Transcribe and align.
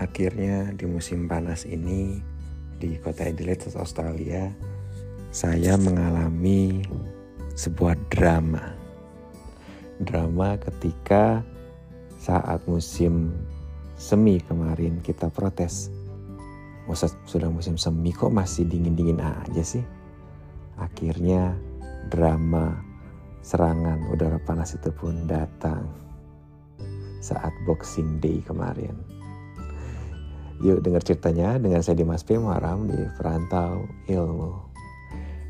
Akhirnya 0.00 0.72
di 0.72 0.88
musim 0.88 1.28
panas 1.28 1.68
ini 1.68 2.16
di 2.80 2.96
kota 3.04 3.28
Adelaide, 3.28 3.68
Australia, 3.76 4.48
saya 5.28 5.76
mengalami 5.76 6.80
sebuah 7.52 8.00
drama. 8.08 8.72
Drama 10.00 10.56
ketika 10.56 11.44
saat 12.16 12.64
musim 12.64 13.28
semi 14.00 14.40
kemarin 14.40 15.04
kita 15.04 15.28
protes. 15.28 15.92
Sudah 17.28 17.52
musim 17.52 17.76
semi 17.76 18.08
kok 18.16 18.32
masih 18.32 18.64
dingin-dingin 18.64 19.20
aja 19.20 19.60
sih? 19.60 19.84
Akhirnya 20.80 21.52
drama 22.08 22.80
serangan 23.44 24.08
udara 24.08 24.40
panas 24.40 24.72
itu 24.72 24.88
pun 24.96 25.28
datang 25.28 25.84
saat 27.20 27.52
Boxing 27.68 28.16
Day 28.24 28.40
kemarin. 28.40 29.19
Yuk 30.60 30.84
dengar 30.84 31.00
ceritanya 31.00 31.56
dengan 31.56 31.80
saya 31.80 31.96
Dimas 31.96 32.20
P. 32.20 32.36
Muharam 32.36 32.84
di 32.84 33.00
Perantau 33.16 33.88
Ilmu. 34.04 34.60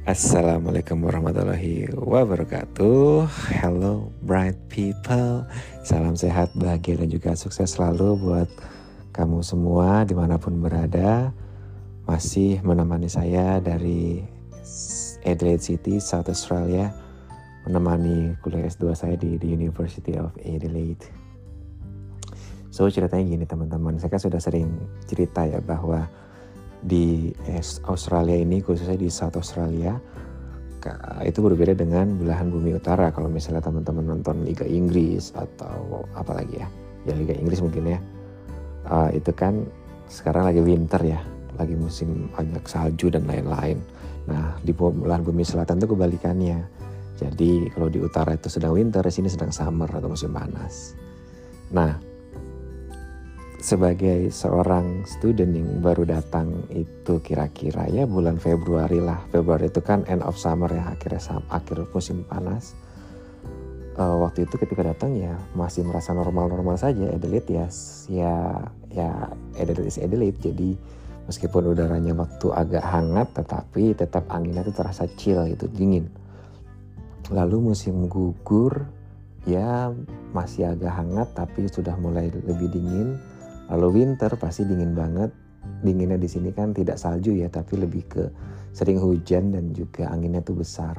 Assalamualaikum 0.07 1.03
warahmatullahi 1.03 1.91
wabarakatuh. 1.99 3.27
Hello 3.59 4.15
bright 4.23 4.55
people. 4.71 5.43
Salam 5.83 6.15
sehat, 6.15 6.55
bahagia 6.55 6.95
dan 6.95 7.11
juga 7.11 7.35
sukses 7.35 7.75
selalu 7.75 8.23
buat 8.23 8.47
kamu 9.11 9.43
semua 9.43 10.07
di 10.07 10.15
mana 10.15 10.39
pun 10.39 10.63
berada. 10.63 11.35
Masih 12.07 12.63
menemani 12.63 13.11
saya 13.11 13.59
dari 13.59 14.23
Adelaide 15.27 15.67
City, 15.67 15.99
South 15.99 16.31
Australia. 16.31 16.95
Menemani 17.67 18.39
kuliah 18.47 18.63
S2 18.63 18.95
saya 18.95 19.19
di, 19.19 19.35
di 19.43 19.59
University 19.59 20.15
of 20.15 20.31
Adelaide. 20.47 21.20
So 22.71 22.87
ceritanya 22.87 23.27
gini 23.27 23.45
teman-teman, 23.47 23.99
saya 23.99 24.15
kan 24.15 24.23
sudah 24.23 24.39
sering 24.39 24.71
cerita 25.11 25.43
ya 25.43 25.59
bahwa 25.59 26.07
di 26.81 27.35
Australia 27.85 28.41
ini 28.41 28.63
khususnya 28.65 28.97
di 28.97 29.13
South 29.13 29.37
Australia 29.37 29.99
itu 31.21 31.45
berbeda 31.45 31.77
dengan 31.77 32.17
belahan 32.17 32.49
bumi 32.49 32.73
utara. 32.79 33.13
Kalau 33.13 33.29
misalnya 33.29 33.61
teman-teman 33.61 34.17
nonton 34.17 34.47
Liga 34.49 34.65
Inggris 34.65 35.35
atau 35.37 36.09
apa 36.17 36.41
lagi 36.41 36.57
ya 36.57 36.69
ya 37.05 37.13
Liga 37.17 37.37
Inggris 37.37 37.61
mungkin 37.65 37.97
ya 37.97 37.99
uh, 38.89 39.09
itu 39.13 39.33
kan 39.33 39.65
sekarang 40.09 40.49
lagi 40.49 40.61
winter 40.61 41.01
ya 41.05 41.21
lagi 41.57 41.77
musim 41.77 42.33
banyak 42.33 42.65
salju 42.65 43.13
dan 43.13 43.29
lain-lain. 43.29 43.77
Nah 44.25 44.57
di 44.65 44.73
belahan 44.73 45.21
bumi 45.21 45.45
selatan 45.45 45.77
itu 45.77 45.93
kebalikannya. 45.93 46.59
Jadi 47.21 47.69
kalau 47.77 47.93
di 47.93 48.01
utara 48.01 48.33
itu 48.33 48.49
sedang 48.49 48.73
winter 48.73 49.05
di 49.05 49.13
sini 49.13 49.29
sedang 49.29 49.53
summer 49.53 49.93
atau 49.93 50.09
musim 50.09 50.33
panas. 50.33 50.97
Nah 51.77 51.93
sebagai 53.61 54.33
seorang 54.33 55.05
student 55.05 55.53
yang 55.53 55.85
baru 55.85 56.09
datang 56.09 56.65
itu 56.73 57.21
kira-kira 57.21 57.85
ya 57.93 58.09
bulan 58.09 58.41
Februari 58.41 59.05
lah. 59.05 59.21
Februari 59.29 59.69
itu 59.69 59.85
kan 59.85 60.01
end 60.09 60.25
of 60.25 60.41
summer 60.41 60.73
ya 60.73 60.97
akhirnya 60.97 61.21
akhir 61.53 61.85
musim 61.93 62.25
panas. 62.25 62.73
Uh, 64.01 64.17
waktu 64.25 64.49
itu 64.49 64.57
ketika 64.57 64.81
datang 64.81 65.13
ya 65.13 65.37
masih 65.53 65.85
merasa 65.85 66.17
normal-normal 66.17 66.81
saja 66.81 67.13
Adelaide 67.13 67.53
ya 67.53 67.67
ya 68.09 68.35
ya 68.97 69.11
Adelaide 69.61 69.93
is 69.93 70.01
Adelaide 70.01 70.41
jadi 70.41 70.73
meskipun 71.29 71.77
udaranya 71.77 72.17
waktu 72.17 72.49
agak 72.57 72.81
hangat 72.81 73.29
tetapi 73.37 73.93
tetap 73.93 74.25
anginnya 74.33 74.65
itu 74.65 74.73
terasa 74.73 75.05
chill 75.21 75.45
itu 75.45 75.69
dingin. 75.69 76.09
Lalu 77.29 77.77
musim 77.77 78.09
gugur 78.09 78.89
ya 79.45 79.93
masih 80.33 80.73
agak 80.73 80.97
hangat 80.97 81.29
tapi 81.37 81.69
sudah 81.69 81.93
mulai 82.01 82.33
lebih 82.33 82.73
dingin 82.73 83.21
Lalu 83.71 84.03
winter 84.03 84.35
pasti 84.37 84.67
dingin 84.67 84.93
banget. 84.93 85.31
Dinginnya 85.81 86.17
di 86.21 86.29
sini 86.29 86.51
kan 86.51 86.75
tidak 86.75 86.99
salju 86.99 87.37
ya, 87.37 87.49
tapi 87.49 87.79
lebih 87.79 88.03
ke 88.11 88.25
sering 88.75 88.99
hujan 88.99 89.55
dan 89.55 89.73
juga 89.73 90.11
anginnya 90.11 90.43
tuh 90.43 90.59
besar. 90.59 90.99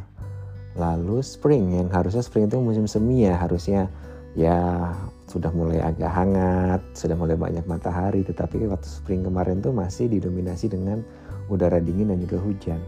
Lalu 0.79 1.19
spring 1.19 1.75
yang 1.75 1.91
harusnya 1.91 2.23
spring 2.23 2.47
itu 2.47 2.57
musim 2.63 2.87
semi 2.87 3.27
ya, 3.27 3.35
harusnya 3.35 3.91
ya 4.39 4.87
sudah 5.27 5.51
mulai 5.51 5.83
agak 5.83 6.11
hangat, 6.11 6.81
sudah 6.95 7.15
mulai 7.15 7.35
banyak 7.35 7.63
matahari, 7.67 8.23
tetapi 8.23 8.63
waktu 8.67 8.87
spring 8.87 9.23
kemarin 9.23 9.59
tuh 9.59 9.75
masih 9.75 10.07
didominasi 10.07 10.71
dengan 10.71 11.03
udara 11.51 11.83
dingin 11.83 12.11
dan 12.15 12.19
juga 12.23 12.39
hujan. 12.39 12.79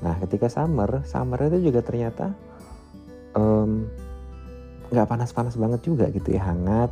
Nah, 0.00 0.16
ketika 0.24 0.48
summer, 0.48 1.04
summer 1.04 1.36
itu 1.48 1.72
juga 1.72 1.84
ternyata 1.84 2.32
nggak 4.88 5.06
um, 5.06 5.10
panas-panas 5.10 5.56
banget 5.60 5.80
juga 5.84 6.08
gitu 6.12 6.32
ya, 6.32 6.48
hangat, 6.48 6.88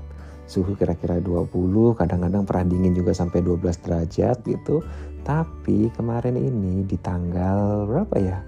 suhu 0.47 0.79
kira-kira 0.79 1.19
20 1.19 1.51
kadang-kadang 1.99 2.47
pernah 2.47 2.65
dingin 2.71 2.95
juga 2.95 3.13
sampai 3.15 3.43
12 3.43 3.83
derajat 3.83 4.43
gitu. 4.47 4.83
Tapi 5.27 5.91
kemarin 5.99 6.39
ini 6.39 6.87
di 6.87 6.95
tanggal 7.03 7.87
berapa 7.91 8.17
ya? 8.19 8.39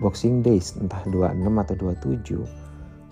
Boxing 0.00 0.42
Days 0.42 0.74
entah 0.80 1.04
26 1.06 1.46
atau 1.62 1.74
27 1.78 2.62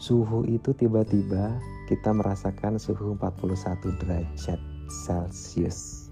suhu 0.01 0.49
itu 0.49 0.73
tiba-tiba 0.73 1.61
kita 1.84 2.11
merasakan 2.17 2.81
suhu 2.81 3.15
41 3.21 4.01
derajat 4.01 4.57
Celcius 4.89 6.09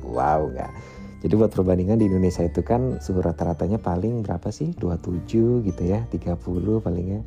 wow 0.00 0.48
gak 0.56 0.72
jadi 1.20 1.36
buat 1.36 1.52
perbandingan 1.52 2.00
di 2.00 2.08
Indonesia 2.08 2.40
itu 2.40 2.64
kan 2.64 2.96
suhu 3.04 3.20
rata-ratanya 3.20 3.76
paling 3.76 4.24
berapa 4.24 4.48
sih? 4.48 4.72
27 4.80 5.68
gitu 5.68 5.82
ya 5.84 6.08
30 6.08 6.40
palingnya 6.80 7.20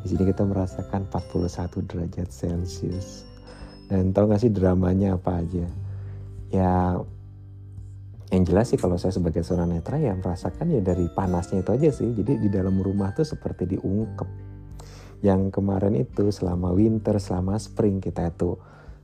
di 0.00 0.06
sini 0.08 0.24
kita 0.24 0.48
merasakan 0.48 1.04
41 1.12 1.84
derajat 1.84 2.28
Celcius 2.32 3.28
dan 3.90 4.14
tau 4.14 4.30
gak 4.30 4.38
sih 4.38 4.54
dramanya 4.54 5.18
apa 5.18 5.42
aja? 5.42 5.66
Ya 6.54 6.94
yang 8.30 8.46
jelas 8.46 8.70
sih 8.70 8.78
kalau 8.78 8.94
saya 8.94 9.10
sebagai 9.10 9.42
seorang 9.42 9.74
netra 9.74 9.98
ya 9.98 10.14
merasakan 10.14 10.70
ya 10.70 10.78
dari 10.78 11.10
panasnya 11.10 11.66
itu 11.66 11.70
aja 11.74 11.90
sih. 11.90 12.14
Jadi 12.14 12.38
di 12.38 12.46
dalam 12.46 12.78
rumah 12.78 13.10
tuh 13.10 13.26
seperti 13.26 13.66
diungkep. 13.74 14.28
Yang 15.26 15.50
kemarin 15.50 15.98
itu 15.98 16.30
selama 16.30 16.70
winter, 16.70 17.18
selama 17.18 17.58
spring 17.58 17.98
kita 17.98 18.30
itu 18.30 18.54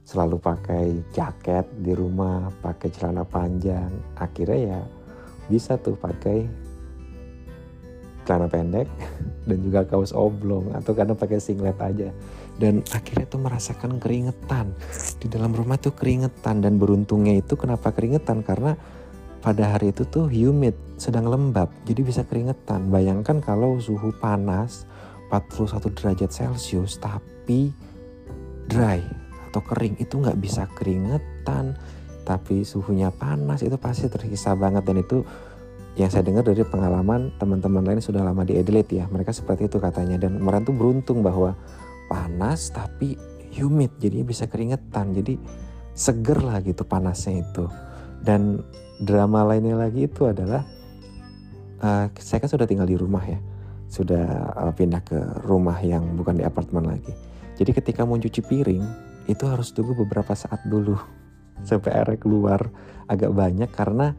selalu 0.07 0.39
pakai 0.39 1.11
jaket 1.11 1.67
di 1.83 1.91
rumah, 1.91 2.55
pakai 2.63 2.89
celana 2.95 3.27
panjang. 3.27 3.91
Akhirnya 4.15 4.79
ya 4.79 4.81
bisa 5.51 5.75
tuh 5.83 5.99
pakai 5.99 6.47
celana 8.23 8.47
pendek 8.47 8.87
dan 9.51 9.59
juga 9.59 9.83
kaos 9.87 10.15
oblong 10.15 10.71
atau 10.75 10.95
kadang 10.95 11.19
pakai 11.19 11.43
singlet 11.43 11.79
aja 11.79 12.11
dan 12.57 12.81
akhirnya 12.89 13.29
tuh 13.29 13.41
merasakan 13.41 14.01
keringetan. 14.01 14.73
Di 15.21 15.29
dalam 15.29 15.53
rumah 15.53 15.77
tuh 15.77 15.93
keringetan. 15.93 16.65
Dan 16.65 16.81
beruntungnya 16.81 17.37
itu 17.37 17.53
kenapa 17.55 17.93
keringetan? 17.93 18.41
Karena 18.41 18.73
pada 19.45 19.77
hari 19.77 19.93
itu 19.93 20.09
tuh 20.09 20.33
humid 20.33 20.73
sedang 20.97 21.29
lembab. 21.29 21.69
Jadi 21.85 22.01
bisa 22.01 22.25
keringetan. 22.25 22.89
Bayangkan 22.89 23.45
kalau 23.45 23.77
suhu 23.77 24.09
panas 24.17 24.89
41 25.29 25.93
derajat 25.93 26.31
celcius 26.33 26.97
tapi 26.97 27.75
dry 28.67 29.05
atau 29.53 29.61
kering 29.61 30.01
itu 30.01 30.17
nggak 30.17 30.41
bisa 30.41 30.65
keringetan. 30.73 31.77
Tapi 32.27 32.65
suhunya 32.65 33.13
panas 33.13 33.61
itu 33.61 33.77
pasti 33.77 34.09
tersiksa 34.09 34.57
banget. 34.57 34.89
Dan 34.89 35.05
itu 35.05 35.21
yang 36.01 36.09
saya 36.09 36.25
dengar 36.25 36.49
dari 36.49 36.65
pengalaman 36.65 37.37
teman-teman 37.37 37.85
lain 37.85 38.01
sudah 38.01 38.25
lama 38.25 38.49
di 38.49 38.57
Adelaide 38.57 38.97
ya. 38.97 39.05
Mereka 39.13 39.37
seperti 39.37 39.69
itu 39.69 39.77
katanya. 39.77 40.17
Dan 40.17 40.41
kemarin 40.41 40.65
tuh 40.65 40.73
beruntung 40.73 41.21
bahwa 41.21 41.53
panas 42.07 42.71
tapi 42.71 43.19
humid 43.57 43.97
jadi 43.99 44.23
bisa 44.23 44.45
keringetan. 44.47 45.17
Jadi 45.17 45.39
seger 45.97 46.39
lah 46.45 46.61
gitu 46.61 46.85
panasnya 46.85 47.43
itu. 47.43 47.65
Dan 48.21 48.61
drama 49.01 49.45
lainnya 49.45 49.77
lagi 49.77 50.09
itu 50.09 50.29
adalah 50.29 50.65
uh, 51.81 52.07
saya 52.17 52.39
kan 52.45 52.51
sudah 52.51 52.69
tinggal 52.69 52.89
di 52.89 52.97
rumah 52.97 53.25
ya. 53.25 53.41
Sudah 53.89 54.53
uh, 54.57 54.73
pindah 54.77 55.03
ke 55.03 55.19
rumah 55.49 55.81
yang 55.81 56.17
bukan 56.17 56.37
di 56.37 56.45
apartemen 56.45 56.85
lagi. 56.85 57.13
Jadi 57.57 57.73
ketika 57.73 58.05
mau 58.05 58.21
cuci 58.21 58.45
piring 58.45 58.85
itu 59.27 59.45
harus 59.49 59.73
tunggu 59.73 59.97
beberapa 59.97 60.37
saat 60.37 60.61
dulu 60.69 60.95
sampai 61.69 61.91
airnya 61.97 62.19
keluar 62.21 62.61
agak 63.09 63.33
banyak. 63.33 63.71
Karena 63.73 64.13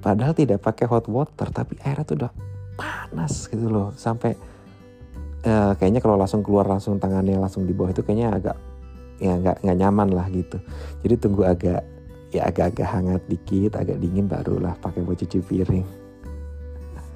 padahal 0.00 0.32
tidak 0.32 0.64
pakai 0.64 0.88
hot 0.88 1.06
water 1.12 1.52
tapi 1.52 1.76
airnya 1.84 2.04
tuh 2.08 2.16
udah 2.24 2.32
panas 2.80 3.44
gitu 3.50 3.68
loh. 3.68 3.92
Sampai 3.92 4.32
uh, 5.44 5.72
kayaknya 5.76 6.00
kalau 6.02 6.16
langsung 6.16 6.44
keluar 6.44 6.66
langsung 6.68 7.00
tangannya 7.00 7.36
langsung 7.38 7.64
di 7.64 7.72
bawah 7.72 7.92
itu 7.92 8.02
kayaknya 8.04 8.36
agak 8.36 8.56
ya 9.20 9.36
nggak 9.36 9.56
nggak 9.64 9.76
nyaman 9.76 10.08
lah 10.16 10.26
gitu. 10.32 10.58
Jadi 11.04 11.14
tunggu 11.20 11.44
agak 11.44 11.84
ya 12.30 12.46
agak-agak 12.46 12.86
hangat 12.88 13.22
dikit 13.26 13.74
agak 13.76 13.98
dingin 13.98 14.30
barulah 14.30 14.74
pakai 14.80 15.04
buat 15.04 15.18
cuci 15.20 15.38
piring. 15.44 15.86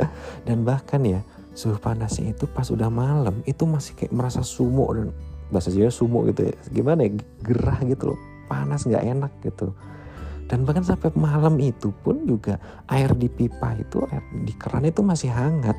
Dan 0.47 0.67
bahkan 0.67 1.01
ya 1.05 1.21
suhu 1.55 1.79
panasnya 1.79 2.35
itu 2.35 2.51
pas 2.51 2.67
udah 2.69 2.91
malam 2.91 3.41
itu 3.47 3.63
masih 3.65 3.95
kayak 3.95 4.11
merasa 4.11 4.43
sumuk 4.43 4.91
dan 4.91 5.09
bahasa 5.55 5.71
Jawa 5.71 5.93
sumuk 5.95 6.35
gitu 6.35 6.51
ya. 6.51 6.55
Gimana 6.75 7.07
ya? 7.07 7.15
Gerah 7.47 7.79
gitu 7.87 8.11
loh. 8.13 8.19
Panas 8.51 8.83
nggak 8.85 9.05
enak 9.07 9.33
gitu. 9.47 9.71
Dan 10.51 10.67
bahkan 10.69 10.85
sampai 10.85 11.15
malam 11.17 11.57
itu 11.63 11.95
pun 12.05 12.27
juga 12.27 12.61
air 12.91 13.15
di 13.17 13.33
pipa 13.33 13.73
itu 13.79 14.03
air 14.13 14.21
di 14.45 14.53
keran 14.59 14.85
itu 14.85 15.01
masih 15.01 15.33
hangat 15.33 15.79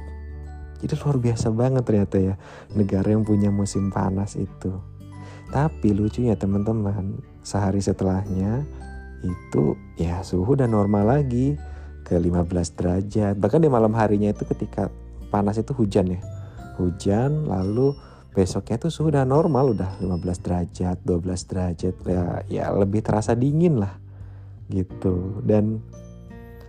jadi 0.83 0.93
luar 0.99 1.17
biasa 1.17 1.47
banget 1.55 1.83
ternyata 1.87 2.17
ya 2.19 2.35
negara 2.75 3.07
yang 3.07 3.23
punya 3.23 3.49
musim 3.49 3.89
panas 3.89 4.35
itu. 4.35 4.75
Tapi 5.49 5.95
lucunya 5.95 6.35
teman-teman, 6.35 7.21
sehari 7.45 7.79
setelahnya 7.79 8.65
itu 9.23 9.77
ya 9.95 10.21
suhu 10.25 10.57
udah 10.57 10.67
normal 10.67 11.15
lagi 11.19 11.55
ke 12.05 12.17
15 12.17 12.77
derajat. 12.77 13.33
Bahkan 13.39 13.61
di 13.63 13.69
malam 13.71 13.93
harinya 13.97 14.29
itu 14.29 14.43
ketika 14.45 14.91
panas 15.33 15.57
itu 15.57 15.71
hujan 15.73 16.17
ya. 16.17 16.21
Hujan 16.77 17.47
lalu 17.47 17.95
besoknya 18.35 18.75
tuh 18.75 18.91
suhu 18.91 19.15
udah 19.15 19.23
normal 19.23 19.71
udah 19.73 19.95
15 20.03 20.43
derajat, 20.43 20.97
12 21.07 21.49
derajat 21.49 21.93
ya 22.03 22.23
ya 22.51 22.65
lebih 22.75 22.99
terasa 22.99 23.31
dingin 23.33 23.79
lah 23.79 23.95
gitu. 24.67 25.39
Dan 25.41 25.79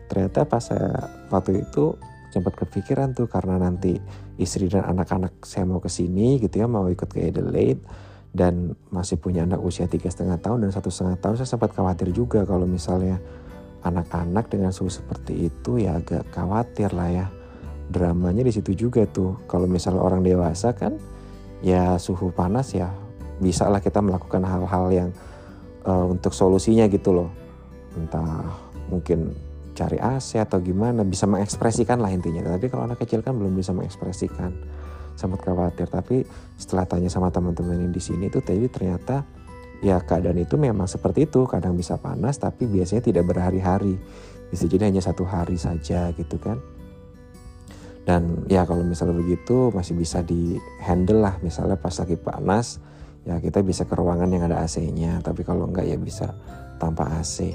ternyata 0.07 0.47
pas 0.47 0.63
saya 0.63 1.11
waktu 1.29 1.67
itu 1.67 1.99
sempat 2.37 2.53
kepikiran 2.53 3.17
tuh 3.17 3.33
karena 3.33 3.57
nanti 3.57 3.97
istri 4.37 4.69
dan 4.69 4.85
anak-anak 4.85 5.41
saya 5.41 5.65
mau 5.65 5.81
ke 5.81 5.89
sini 5.89 6.37
gitu 6.37 6.61
ya 6.61 6.69
mau 6.69 6.85
ikut 6.93 7.09
ke 7.09 7.33
Adelaide 7.33 7.81
dan 8.37 8.77
masih 8.93 9.17
punya 9.17 9.49
anak 9.49 9.65
usia 9.65 9.89
tiga 9.89 10.13
setengah 10.13 10.37
tahun 10.37 10.69
dan 10.69 10.71
satu 10.77 10.93
setengah 10.93 11.17
tahun 11.25 11.35
saya 11.41 11.49
sempat 11.57 11.73
khawatir 11.73 12.13
juga 12.13 12.45
kalau 12.45 12.69
misalnya 12.69 13.17
anak-anak 13.81 14.53
dengan 14.53 14.77
suhu 14.77 14.93
seperti 14.93 15.49
itu 15.49 15.81
ya 15.81 15.97
agak 15.97 16.29
khawatir 16.37 16.93
lah 16.93 17.09
ya. 17.09 17.27
Dramanya 17.87 18.43
di 18.45 18.53
situ 18.53 18.77
juga 18.77 19.09
tuh 19.09 19.41
kalau 19.49 19.65
misalnya 19.65 20.03
orang 20.05 20.21
dewasa 20.21 20.77
kan 20.77 21.01
ya 21.65 21.97
suhu 21.97 22.29
panas 22.35 22.77
ya 22.77 22.93
bisa 23.41 23.71
lah 23.73 23.81
kita 23.81 24.05
melakukan 24.05 24.45
hal-hal 24.45 24.87
yang 24.93 25.09
uh, 25.89 26.05
untuk 26.05 26.37
solusinya 26.37 26.85
gitu 26.93 27.17
loh. 27.17 27.31
Entah 27.97 28.45
mungkin 28.93 29.33
cari 29.77 30.01
AC 30.01 30.41
atau 30.41 30.59
gimana 30.65 31.05
bisa 31.05 31.29
mengekspresikan 31.29 32.01
lah 32.01 32.09
intinya. 32.09 32.41
Tapi 32.57 32.73
kalau 32.73 32.89
anak 32.89 33.05
kecil 33.05 33.21
kan 33.21 33.37
belum 33.37 33.53
bisa 33.53 33.77
mengekspresikan 33.77 34.57
sempat 35.13 35.45
khawatir. 35.45 35.87
Tapi 35.93 36.25
setelah 36.57 36.89
tanya 36.89 37.13
sama 37.13 37.29
teman-teman 37.29 37.85
yang 37.85 37.93
di 37.93 38.01
sini 38.01 38.33
itu 38.33 38.41
tadi 38.41 38.65
ternyata 38.73 39.23
ya 39.85 40.01
keadaan 40.01 40.41
itu 40.41 40.57
memang 40.57 40.89
seperti 40.89 41.29
itu. 41.29 41.45
Kadang 41.45 41.77
bisa 41.77 42.01
panas 42.01 42.41
tapi 42.41 42.65
biasanya 42.65 43.05
tidak 43.05 43.29
berhari-hari. 43.29 44.01
Bisa 44.49 44.65
jadi 44.65 44.89
hanya 44.89 45.05
satu 45.05 45.29
hari 45.29 45.61
saja 45.61 46.09
gitu 46.17 46.41
kan. 46.41 46.57
Dan 48.09 48.49
ya 48.49 48.65
kalau 48.65 48.81
misalnya 48.87 49.19
begitu 49.21 49.69
masih 49.77 49.93
bisa 49.93 50.25
di 50.25 50.57
handle 50.81 51.21
lah. 51.21 51.37
Misalnya 51.45 51.77
pas 51.77 51.93
lagi 51.93 52.17
panas 52.17 52.81
ya 53.27 53.43
kita 53.43 53.61
bisa 53.61 53.83
ke 53.85 53.95
ruangan 53.99 54.31
yang 54.31 54.47
ada 54.47 54.63
AC-nya 54.63 55.19
tapi 55.19 55.43
kalau 55.43 55.67
enggak 55.67 55.91
ya 55.91 55.99
bisa 55.99 56.31
tanpa 56.79 57.11
AC 57.19 57.51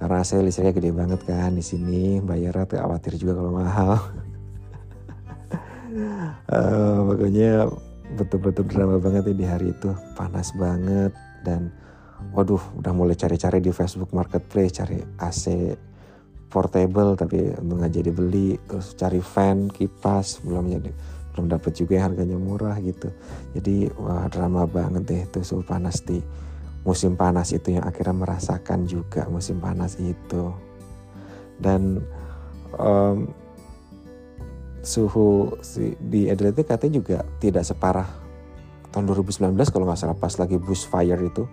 karena 0.00 0.24
AC 0.24 0.40
listriknya 0.40 0.72
gede 0.72 0.90
banget 0.96 1.20
kan 1.28 1.52
di 1.52 1.60
sini 1.60 2.24
bayarnya 2.24 2.64
tuh 2.64 2.78
khawatir 2.80 3.12
juga 3.20 3.32
kalau 3.36 3.52
mahal. 3.54 3.92
Uh, 6.46 7.18
betul-betul 8.14 8.66
drama 8.66 9.02
banget 9.02 9.30
ya 9.30 9.34
di 9.34 9.46
hari 9.46 9.66
itu 9.74 9.90
panas 10.14 10.54
banget 10.54 11.10
dan 11.42 11.74
waduh 12.30 12.62
udah 12.78 12.92
mulai 12.94 13.18
cari-cari 13.18 13.62
di 13.62 13.74
Facebook 13.74 14.14
Marketplace 14.14 14.78
cari 14.82 15.02
AC 15.18 15.74
portable 16.50 17.14
tapi 17.14 17.54
nggak 17.54 17.90
jadi 17.90 18.10
beli 18.10 18.58
terus 18.66 18.94
cari 18.98 19.22
fan 19.22 19.70
kipas 19.70 20.42
belum 20.42 20.66
jadi 20.78 20.90
belum 21.30 21.46
dapat 21.46 21.72
juga 21.78 21.92
yang 21.96 22.06
harganya 22.10 22.38
murah 22.38 22.76
gitu. 22.82 23.08
Jadi 23.54 23.86
wah 23.94 24.26
drama 24.26 24.66
banget 24.66 25.02
deh 25.06 25.22
tuh 25.30 25.46
suhu 25.46 25.62
panas 25.62 26.02
di 26.02 26.18
musim 26.82 27.16
panas 27.16 27.52
itu 27.52 27.76
yang 27.76 27.84
akhirnya 27.84 28.16
merasakan 28.16 28.88
juga 28.88 29.28
musim 29.28 29.60
panas 29.60 30.00
itu. 30.00 30.52
Dan 31.60 32.00
um, 32.76 33.28
suhu 34.80 35.52
di 36.00 36.32
Adelaide 36.32 36.64
katanya 36.64 37.00
juga 37.00 37.18
tidak 37.36 37.68
separah 37.68 38.08
tahun 38.90 39.06
2019 39.06 39.54
kalau 39.70 39.86
nggak 39.86 40.00
salah 40.00 40.18
pas 40.18 40.34
lagi 40.40 40.56
bushfire 40.56 41.20
itu 41.20 41.46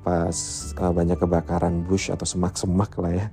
pas 0.00 0.32
uh, 0.80 0.92
banyak 0.94 1.18
kebakaran 1.20 1.84
bush 1.84 2.08
atau 2.08 2.24
semak-semak 2.24 2.94
lah 2.96 3.12
ya 3.12 3.26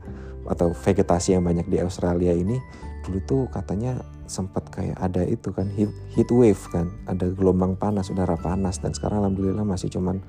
atau 0.48 0.75
vegetasi 0.75 1.36
yang 1.39 1.44
banyak 1.48 1.68
di 1.68 1.80
Australia 1.80 2.36
ini 2.36 2.60
dulu 3.07 3.19
tuh 3.24 3.42
katanya 3.48 4.04
sempat 4.28 4.68
kayak 4.68 5.00
ada 5.00 5.24
itu 5.24 5.56
kan 5.56 5.72
heat, 5.72 5.88
heat 6.12 6.28
wave 6.28 6.60
kan 6.75 6.92
ada 7.07 7.31
gelombang 7.31 7.80
panas 7.80 8.12
udara 8.12 8.36
panas 8.36 8.84
dan 8.84 8.92
sekarang 8.92 9.24
alhamdulillah 9.24 9.63
masih 9.63 9.88
cuman 9.88 10.19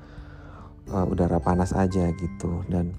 uh, 0.93 1.05
udara 1.07 1.39
panas 1.41 1.71
aja 1.73 2.09
gitu 2.15 2.65
dan 2.67 2.93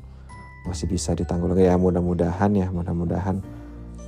masih 0.69 0.87
bisa 0.87 1.17
ditanggulangi 1.17 1.67
ya 1.67 1.77
mudah-mudahan 1.81 2.53
ya 2.53 2.69
mudah-mudahan 2.69 3.41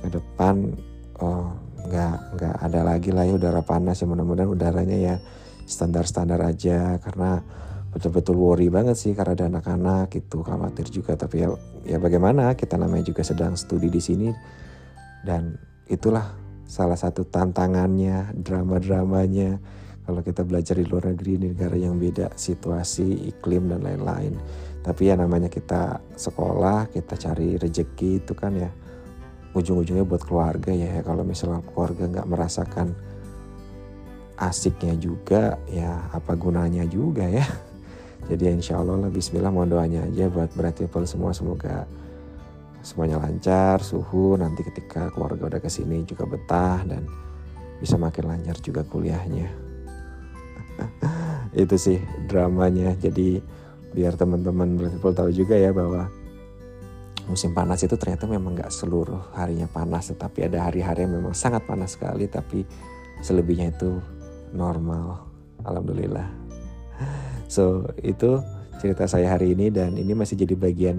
ke 0.03 0.07
depan 0.11 0.75
uh, 1.17 1.49
nggak 1.83 2.17
nggak 2.39 2.55
ada 2.63 2.81
lagi 2.83 3.09
lah 3.11 3.27
ya 3.27 3.35
udara 3.35 3.61
panas 3.63 3.99
ya. 3.99 4.07
Mudah-mudahan 4.07 4.49
udaranya 4.51 4.97
ya 4.97 5.15
standar-standar 5.63 6.39
aja 6.43 6.99
karena 6.99 7.43
betul-betul 7.93 8.35
worry 8.35 8.67
banget 8.73 8.97
sih 8.97 9.13
karena 9.13 9.37
ada 9.37 9.45
anak-anak 9.51 10.11
itu 10.15 10.43
khawatir 10.43 10.87
juga. 10.89 11.15
Tapi 11.19 11.35
ya 11.43 11.47
ya 11.83 11.97
bagaimana 11.99 12.55
kita 12.55 12.79
namanya 12.79 13.03
juga 13.07 13.21
sedang 13.23 13.59
studi 13.59 13.91
di 13.91 13.99
sini 13.99 14.29
dan 15.27 15.55
itulah 15.87 16.35
salah 16.63 16.97
satu 16.97 17.27
tantangannya 17.27 18.33
drama-dramanya 18.39 19.59
kalau 20.03 20.19
kita 20.19 20.43
belajar 20.43 20.75
di 20.75 20.83
luar 20.83 21.15
negeri 21.15 21.39
di 21.39 21.47
negara 21.55 21.79
yang 21.79 21.95
beda 21.95 22.35
situasi 22.35 23.31
iklim 23.31 23.71
dan 23.71 23.87
lain-lain. 23.87 24.35
Tapi 24.83 25.07
ya 25.07 25.15
namanya 25.15 25.47
kita 25.47 26.03
sekolah 26.19 26.91
kita 26.91 27.15
cari 27.15 27.55
rejeki 27.55 28.19
itu 28.19 28.35
kan 28.35 28.51
ya 28.51 28.67
ujung-ujungnya 29.55 30.03
buat 30.03 30.27
keluarga 30.27 30.75
ya. 30.75 30.99
Kalau 31.07 31.23
misalnya 31.23 31.63
keluarga 31.71 32.03
nggak 32.11 32.27
merasakan 32.27 32.91
asiknya 34.35 34.99
juga 34.99 35.55
ya 35.71 36.11
apa 36.11 36.35
gunanya 36.35 36.83
juga 36.83 37.23
ya. 37.23 37.47
Jadi 38.29 38.59
insya 38.59 38.83
Allah 38.83 39.07
lah 39.07 39.11
Bismillah 39.11 39.55
mau 39.55 39.63
doanya 39.63 40.03
aja 40.03 40.27
buat 40.27 40.51
berat 40.51 40.83
people 40.83 41.07
semua. 41.07 41.31
Semoga 41.31 41.87
semuanya 42.83 43.23
lancar 43.23 43.79
suhu 43.79 44.35
nanti 44.35 44.67
ketika 44.67 45.07
keluarga 45.15 45.47
udah 45.47 45.61
ke 45.63 45.71
sini 45.71 46.03
juga 46.03 46.27
betah 46.27 46.83
dan 46.83 47.07
bisa 47.79 47.95
makin 47.95 48.27
lancar 48.27 48.59
juga 48.59 48.83
kuliahnya 48.83 49.62
itu 51.63 51.75
sih 51.77 51.97
dramanya. 52.27 52.95
Jadi 52.97 53.39
biar 53.93 54.17
teman-teman 54.17 54.77
people 54.77 55.13
tahu 55.13 55.29
juga 55.29 55.53
ya 55.53 55.69
bahwa 55.69 56.09
musim 57.29 57.55
panas 57.55 57.79
itu 57.85 57.95
ternyata 57.95 58.27
memang 58.27 58.57
nggak 58.57 58.73
seluruh 58.73 59.31
harinya 59.37 59.69
panas 59.69 60.11
tetapi 60.11 60.43
ada 60.43 60.67
hari-hari 60.67 61.07
yang 61.07 61.23
memang 61.23 61.31
sangat 61.31 61.63
panas 61.63 61.95
sekali 61.95 62.27
tapi 62.27 62.65
selebihnya 63.23 63.71
itu 63.73 64.01
normal. 64.53 65.25
Alhamdulillah. 65.63 66.27
So 67.53 67.85
itu 68.01 68.41
cerita 68.81 69.05
saya 69.05 69.37
hari 69.37 69.53
ini 69.53 69.69
dan 69.69 69.93
ini 69.93 70.17
masih 70.17 70.33
jadi 70.41 70.57
bagian 70.57 70.97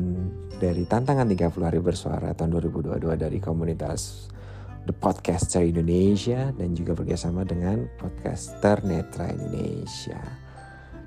dari 0.62 0.86
tantangan 0.86 1.26
30 1.26 1.50
hari 1.66 1.82
bersuara 1.82 2.30
tahun 2.30 2.62
2022 2.62 3.02
dari 3.18 3.42
komunitas 3.42 4.30
The 4.84 4.92
Podcaster 4.92 5.64
Indonesia 5.64 6.52
dan 6.52 6.76
juga 6.76 6.92
bekerjasama 6.92 7.48
dengan 7.48 7.88
Podcaster 7.96 8.84
Netra 8.84 9.32
Indonesia. 9.32 10.20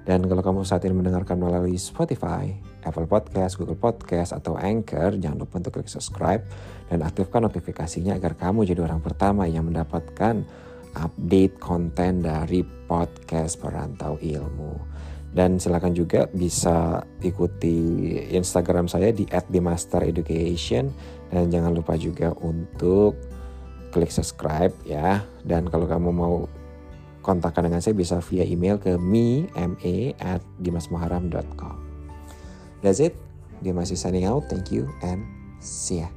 Dan 0.08 0.24
kalau 0.24 0.40
kamu 0.40 0.64
saat 0.64 0.88
ini 0.88 0.96
mendengarkan 0.96 1.36
melalui 1.36 1.76
Spotify, 1.76 2.48
Apple 2.88 3.12
Podcast, 3.12 3.60
Google 3.60 3.76
Podcast, 3.76 4.32
atau 4.32 4.56
Anchor, 4.56 5.20
jangan 5.20 5.44
lupa 5.44 5.60
untuk 5.60 5.76
klik 5.76 5.92
subscribe 5.92 6.40
dan 6.88 7.04
aktifkan 7.04 7.44
notifikasinya 7.44 8.16
agar 8.16 8.40
kamu 8.40 8.64
jadi 8.64 8.88
orang 8.88 9.04
pertama 9.04 9.52
yang 9.52 9.68
mendapatkan 9.68 10.48
update 10.96 11.60
konten 11.60 12.24
dari 12.24 12.64
podcast 12.64 13.60
Perantau 13.60 14.16
Ilmu. 14.18 14.80
Dan 15.28 15.60
silakan 15.60 15.92
juga 15.92 16.26
bisa 16.32 17.04
ikuti 17.20 18.16
Instagram 18.32 18.88
saya 18.88 19.12
di 19.12 19.28
@dimastereducation 19.28 20.88
dan 21.30 21.52
jangan 21.52 21.76
lupa 21.76 22.00
juga 22.00 22.32
untuk 22.42 23.37
klik 23.98 24.14
subscribe 24.14 24.70
ya. 24.86 25.26
Dan 25.42 25.66
kalau 25.74 25.90
kamu 25.90 26.14
mau 26.14 26.46
kontakkan 27.26 27.66
dengan 27.66 27.82
saya 27.82 27.98
bisa 27.98 28.22
via 28.22 28.46
email 28.46 28.78
ke 28.78 28.94
me, 29.02 29.50
me 29.82 30.14
at 30.22 30.46
dimasmuharam.com. 30.62 31.76
That's 32.86 33.02
it. 33.02 33.18
Dia 33.66 33.74
masih 33.74 33.98
signing 33.98 34.30
out. 34.30 34.46
Thank 34.54 34.70
you 34.70 34.86
and 35.02 35.26
see 35.58 36.06
ya. 36.06 36.17